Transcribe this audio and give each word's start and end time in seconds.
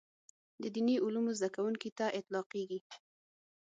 د 0.61 0.63
دیني 0.75 0.95
علومو 1.05 1.31
زده 1.39 1.49
کوونکي 1.55 1.89
ته 1.97 2.05
اطلاقېږي. 2.19 2.79